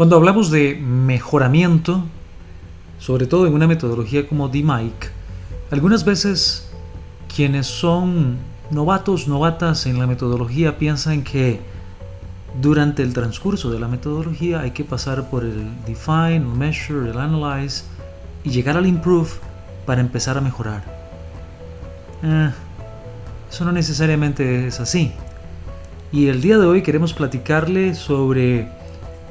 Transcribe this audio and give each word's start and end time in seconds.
Cuando 0.00 0.16
hablamos 0.16 0.50
de 0.50 0.76
mejoramiento, 0.76 2.04
sobre 2.98 3.26
todo 3.26 3.46
en 3.46 3.52
una 3.52 3.66
metodología 3.66 4.26
como 4.26 4.48
DMIC, 4.48 5.10
algunas 5.70 6.06
veces 6.06 6.70
quienes 7.36 7.66
son 7.66 8.38
novatos, 8.70 9.28
novatas 9.28 9.84
en 9.84 9.98
la 9.98 10.06
metodología 10.06 10.78
piensan 10.78 11.22
que 11.22 11.60
durante 12.62 13.02
el 13.02 13.12
transcurso 13.12 13.70
de 13.70 13.78
la 13.78 13.88
metodología 13.88 14.60
hay 14.60 14.70
que 14.70 14.84
pasar 14.84 15.28
por 15.28 15.44
el 15.44 15.68
define, 15.84 16.36
el 16.36 16.46
measure, 16.46 17.10
el 17.10 17.18
analyze 17.18 17.84
y 18.42 18.48
llegar 18.48 18.78
al 18.78 18.86
improve 18.86 19.28
para 19.84 20.00
empezar 20.00 20.38
a 20.38 20.40
mejorar. 20.40 20.82
Eh, 22.22 22.50
eso 23.50 23.66
no 23.66 23.72
necesariamente 23.72 24.66
es 24.66 24.80
así. 24.80 25.12
Y 26.10 26.28
el 26.28 26.40
día 26.40 26.56
de 26.56 26.64
hoy 26.64 26.80
queremos 26.80 27.12
platicarle 27.12 27.94
sobre 27.94 28.79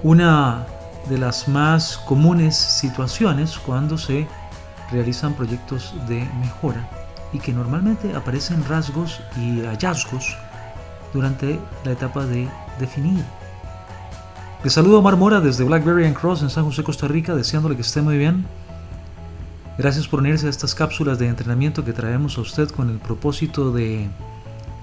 una 0.04 0.66
de 1.10 1.18
las 1.18 1.48
más 1.48 1.98
comunes 1.98 2.56
situaciones 2.56 3.58
cuando 3.58 3.98
se 3.98 4.28
realizan 4.92 5.34
proyectos 5.34 5.94
de 6.08 6.28
mejora 6.40 6.88
y 7.34 7.40
que 7.40 7.54
normalmente 7.54 8.16
aparecen 8.16 8.64
rasgos 8.68 9.22
y 9.38 9.62
hallazgos 9.62 10.36
durante 11.14 11.60
la 11.84 11.92
etapa 11.92 12.26
de 12.26 12.48
definir. 12.80 13.24
Les 14.64 14.74
saludo 14.74 15.00
a 15.00 15.02
Mar 15.02 15.16
Mora 15.16 15.40
desde 15.40 15.64
Blackberry 15.64 16.06
and 16.06 16.18
Cross 16.18 16.42
en 16.42 16.50
San 16.50 16.66
José, 16.66 16.84
Costa 16.84 17.08
Rica, 17.08 17.36
deseándole 17.36 17.76
que 17.76 17.82
esté 17.82 18.02
muy 18.02 18.18
bien. 18.18 18.46
Gracias 19.78 20.08
por 20.08 20.20
unirse 20.20 20.48
a 20.48 20.50
estas 20.50 20.76
cápsulas 20.76 21.20
de 21.20 21.28
entrenamiento 21.28 21.86
que 21.86 21.94
traemos 21.94 22.38
a 22.38 22.42
usted 22.42 22.70
con 22.70 22.90
el 22.90 22.98
propósito 22.98 23.72
de 23.72 24.10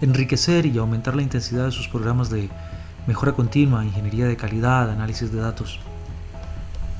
enriquecer 0.00 0.64
y 0.66 0.78
aumentar 0.78 1.14
la 1.14 1.22
intensidad 1.22 1.66
de 1.66 1.72
sus 1.72 1.88
programas 1.88 2.30
de 2.30 2.48
mejora 3.06 3.32
continua, 3.32 3.84
ingeniería 3.84 4.26
de 4.26 4.36
calidad, 4.36 4.90
análisis 4.90 5.32
de 5.32 5.40
datos. 5.40 5.78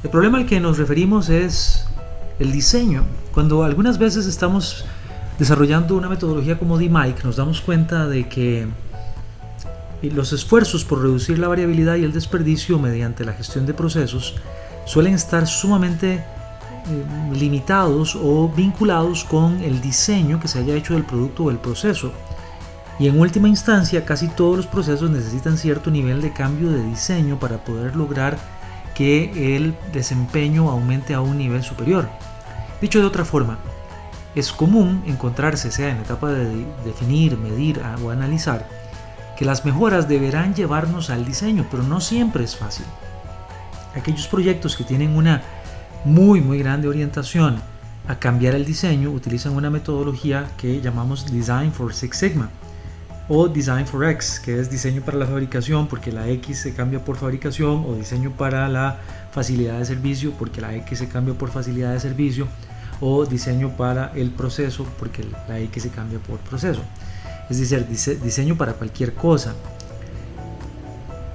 El 0.03 0.11
problema 0.11 0.39
al 0.39 0.47
que 0.47 0.61
nos 0.61 0.79
referimos 0.79 1.29
es 1.29 1.87
el 2.39 2.53
diseño. 2.53 3.05
Cuando 3.33 3.65
algunas 3.65 3.99
veces 3.99 4.27
estamos 4.27 4.85
desarrollando 5.39 5.97
una 5.97 6.09
metodología 6.09 6.59
como 6.59 6.79
DMIC, 6.79 7.25
nos 7.25 7.37
damos 7.37 7.61
cuenta 7.61 8.07
de 8.07 8.29
que 8.29 8.69
los 10.03 10.33
esfuerzos 10.33 10.85
por 10.85 11.03
reducir 11.03 11.39
la 11.39 11.49
variabilidad 11.49 11.97
y 11.97 12.05
el 12.05 12.13
desperdicio 12.13 12.79
mediante 12.79 13.25
la 13.25 13.33
gestión 13.33 13.67
de 13.67 13.75
procesos 13.75 14.37
suelen 14.85 15.15
estar 15.15 15.47
sumamente 15.47 16.15
eh, 16.15 16.23
limitados 17.35 18.15
o 18.15 18.49
vinculados 18.49 19.25
con 19.25 19.61
el 19.63 19.81
diseño 19.81 20.39
que 20.39 20.49
se 20.49 20.61
haya 20.61 20.75
hecho 20.75 20.95
del 20.95 21.05
producto 21.05 21.45
o 21.45 21.49
del 21.49 21.59
proceso. 21.59 22.13
Y 22.99 23.09
en 23.09 23.19
última 23.21 23.49
instancia, 23.49 24.05
casi 24.07 24.29
todos 24.29 24.57
los 24.57 24.67
procesos 24.67 25.11
necesitan 25.11 25.59
cierto 25.59 25.91
nivel 25.91 26.23
de 26.23 26.33
cambio 26.33 26.71
de 26.71 26.83
diseño 26.83 27.39
para 27.39 27.59
poder 27.59 27.95
lograr 27.95 28.39
que 28.95 29.57
el 29.57 29.77
desempeño 29.93 30.71
aumente 30.71 31.13
a 31.13 31.21
un 31.21 31.37
nivel 31.37 31.63
superior. 31.63 32.09
Dicho 32.81 33.01
de 33.01 33.07
otra 33.07 33.27
forma, 33.27 33.59
es 34.35 34.51
común 34.51 35.03
encontrarse, 35.07 35.71
sea 35.71 35.91
en 35.91 35.97
la 35.97 36.05
etapa 36.05 36.31
de 36.31 36.65
definir, 36.87 37.37
medir 37.37 37.83
o 38.03 38.11
analizar, 38.11 38.67
que 39.37 39.45
las 39.45 39.67
mejoras 39.67 40.09
deberán 40.09 40.55
llevarnos 40.55 41.11
al 41.11 41.27
diseño, 41.27 41.67
pero 41.71 41.83
no 41.83 42.01
siempre 42.01 42.45
es 42.45 42.57
fácil. 42.57 42.87
Aquellos 43.95 44.27
proyectos 44.27 44.75
que 44.75 44.85
tienen 44.85 45.15
una 45.15 45.43
muy 46.07 46.41
muy 46.41 46.59
grande 46.59 46.89
orientación 46.89 47.61
a 48.09 48.19
cambiar 48.19 48.55
el 48.55 48.65
diseño 48.65 49.11
utilizan 49.11 49.55
una 49.55 49.69
metodología 49.69 50.49
que 50.57 50.81
llamamos 50.81 51.31
Design 51.31 51.73
for 51.73 51.93
Six 51.93 52.17
Sigma 52.17 52.49
o 53.29 53.49
Design 53.49 53.87
for 53.87 54.05
X, 54.05 54.41
que 54.41 54.61
es 54.61 54.71
diseño 54.71 55.03
para 55.03 55.19
la 55.19 55.27
fabricación 55.27 55.89
porque 55.89 56.13
la 56.13 56.29
X 56.29 56.61
se 56.61 56.75
cambia 56.75 57.05
por 57.05 57.17
fabricación, 57.17 57.85
o 57.87 57.95
diseño 57.95 58.31
para 58.33 58.69
la 58.69 58.99
facilidad 59.33 59.79
de 59.79 59.85
servicio 59.85 60.33
porque 60.39 60.61
la 60.61 60.75
X 60.75 60.99
se 60.99 61.09
cambia 61.09 61.35
por 61.35 61.51
facilidad 61.51 61.93
de 61.93 62.01
servicio, 62.01 62.47
o 63.01 63.27
diseño 63.27 63.71
para 63.77 64.13
el 64.15 64.31
proceso 64.31 64.87
porque 64.99 65.25
la 65.49 65.59
X 65.59 65.83
se 65.83 65.91
cambia 65.91 66.19
por 66.19 66.39
proceso. 66.39 66.83
Es 67.51 67.59
decir, 67.59 67.87
diseño 68.23 68.57
para 68.57 68.73
cualquier 68.73 69.15
cosa. 69.15 69.55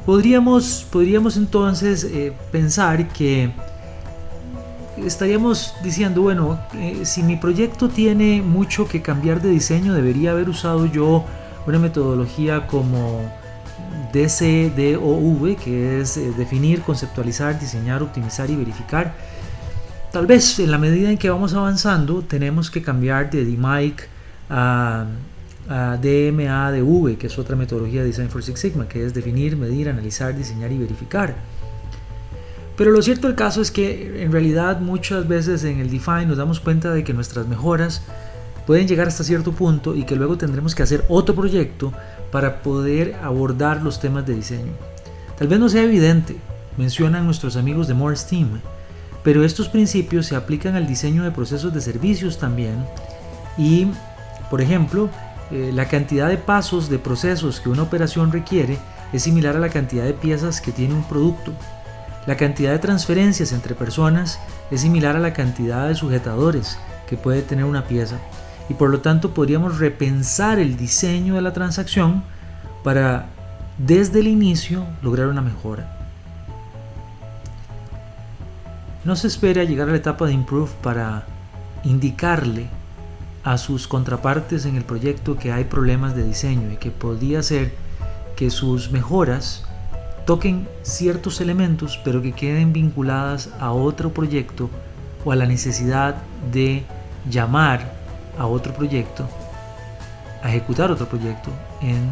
Podríamos, 0.06 0.88
podríamos 0.92 1.38
entonces 1.38 2.04
eh, 2.04 2.34
pensar 2.52 3.08
que 3.10 3.54
estaríamos 4.98 5.76
diciendo, 5.84 6.22
bueno, 6.24 6.60
eh, 6.74 7.02
si 7.04 7.22
mi 7.22 7.38
proyecto 7.38 7.88
tiene 7.88 8.42
mucho 8.42 8.88
que 8.88 9.02
cambiar 9.02 9.42
de 9.42 9.50
diseño, 9.50 9.94
debería 9.94 10.32
haber 10.32 10.50
usado 10.50 10.86
yo 10.86 11.26
una 11.68 11.80
metodología 11.80 12.68
como 12.68 13.32
DCDOV, 14.14 15.56
que 15.58 16.02
es 16.02 16.18
eh, 16.18 16.32
definir, 16.38 16.82
conceptualizar, 16.82 17.60
diseñar, 17.60 18.02
optimizar 18.04 18.50
y 18.50 18.56
verificar. 18.56 19.14
Tal 20.12 20.26
vez 20.26 20.60
en 20.60 20.72
la 20.72 20.78
medida 20.78 21.10
en 21.10 21.18
que 21.18 21.30
vamos 21.30 21.54
avanzando 21.54 22.22
tenemos 22.22 22.70
que 22.70 22.82
cambiar 22.82 23.30
de 23.30 23.46
DMIC 23.46 24.08
a, 24.50 25.06
a 25.70 25.98
DMADV, 25.98 27.18
que 27.18 27.28
es 27.28 27.40
otra 27.40 27.56
metodología 27.56 28.02
de 28.02 28.08
Design 28.08 28.30
for 28.30 28.44
Six 28.44 28.60
Sigma, 28.60 28.88
que 28.88 29.06
es 29.06 29.14
definir, 29.14 29.56
medir, 29.56 29.88
analizar, 29.88 30.36
diseñar 30.36 30.72
y 30.72 30.78
verificar. 30.78 31.36
Pero 32.76 32.92
lo 32.92 33.02
cierto 33.02 33.28
del 33.28 33.36
caso 33.36 33.62
es 33.62 33.72
que 33.72 34.24
en 34.24 34.32
realidad 34.32 34.82
muchas 34.82 35.28
veces 35.28 35.64
en 35.64 35.80
el 35.80 35.90
Define 35.90 36.26
nos 36.26 36.38
damos 36.38 36.60
cuenta 36.60 36.92
de 36.92 37.04
que 37.04 37.14
nuestras 37.14 37.48
mejoras 37.48 38.02
pueden 38.72 38.88
llegar 38.88 39.10
hasta 39.10 39.26
cierto 39.26 39.52
punto 39.52 39.96
y 39.96 40.06
que 40.06 40.16
luego 40.16 40.38
tendremos 40.38 40.74
que 40.74 40.82
hacer 40.82 41.04
otro 41.10 41.36
proyecto 41.36 41.92
para 42.32 42.62
poder 42.62 43.16
abordar 43.22 43.82
los 43.82 44.00
temas 44.00 44.26
de 44.26 44.34
diseño. 44.34 44.72
Tal 45.38 45.50
vez 45.50 45.60
no 45.60 45.68
sea 45.68 45.84
evidente, 45.84 46.38
mencionan 46.78 47.26
nuestros 47.26 47.58
amigos 47.58 47.90
de 47.90 47.96
More 47.96 48.16
Steam, 48.16 48.62
pero 49.26 49.44
estos 49.44 49.68
principios 49.68 50.28
se 50.28 50.38
aplican 50.38 50.78
al 50.78 50.88
diseño 50.88 51.26
de 51.26 51.32
procesos 51.32 51.74
de 51.74 51.82
servicios 51.82 52.38
también 52.38 52.86
y, 53.58 53.88
por 54.50 54.62
ejemplo, 54.62 55.10
eh, 55.52 55.72
la 55.74 55.90
cantidad 55.90 56.30
de 56.30 56.38
pasos 56.38 56.90
de 56.90 56.98
procesos 56.98 57.60
que 57.60 57.68
una 57.68 57.84
operación 57.84 58.32
requiere 58.32 58.78
es 59.12 59.24
similar 59.24 59.58
a 59.58 59.60
la 59.60 59.68
cantidad 59.68 60.06
de 60.06 60.14
piezas 60.14 60.62
que 60.62 60.72
tiene 60.72 60.94
un 60.94 61.04
producto. 61.04 61.52
La 62.26 62.38
cantidad 62.38 62.72
de 62.72 62.80
transferencias 62.80 63.52
entre 63.52 63.76
personas 63.76 64.40
es 64.72 64.80
similar 64.80 65.18
a 65.18 65.20
la 65.20 65.34
cantidad 65.34 65.90
de 65.90 65.96
sujetadores 65.96 66.78
que 67.06 67.18
puede 67.18 67.42
tener 67.42 67.66
una 67.66 67.84
pieza 67.84 68.18
y 68.70 68.74
por 68.74 68.90
lo 68.90 69.02
tanto 69.02 69.34
podríamos 69.34 69.80
repensar 69.80 70.60
el 70.60 70.78
diseño 70.78 71.36
de 71.36 71.42
la 71.42 71.54
transacción 71.54 72.24
para 72.84 73.28
desde 73.78 74.20
el 74.20 74.28
inicio 74.28 74.86
lograr 75.02 75.28
una 75.28 75.42
mejora. 75.42 75.98
No 79.04 79.16
se 79.16 79.28
espere 79.28 79.62
a 79.62 79.64
llegar 79.64 79.90
a 79.90 79.92
la 79.92 79.98
etapa 79.98 80.28
de 80.28 80.34
improve 80.34 80.72
para 80.82 81.26
indicarle 81.84 82.68
a 83.44 83.58
sus 83.58 83.88
contrapartes 83.88 84.66
en 84.66 84.76
el 84.76 84.84
proyecto 84.84 85.38
que 85.38 85.52
hay 85.52 85.64
problemas 85.64 86.16
de 86.16 86.24
diseño 86.24 86.72
y 86.72 86.78
que 86.78 86.92
podría 86.92 87.42
ser 87.42 87.74
que 88.36 88.52
sus 88.52 88.92
mejoras 88.92 89.66
toquen 90.26 90.68
ciertos 90.84 91.42
elementos 91.42 92.00
pero 92.04 92.22
que 92.22 92.34
queden 92.34 92.74
vinculadas 92.74 93.50
a 93.60 93.72
otro 93.72 94.14
proyecto 94.14 94.70
o 95.26 95.32
a 95.32 95.36
la 95.36 95.48
necesidad 95.48 96.16
de 96.52 96.84
llamar 97.30 98.01
a 98.38 98.46
otro 98.46 98.74
proyecto, 98.74 99.28
a 100.44 100.50
ejecutar 100.50 100.92
otro 100.92 101.08
proyecto 101.08 101.50
en 101.82 102.10